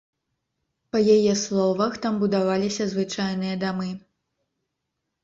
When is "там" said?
2.05-2.13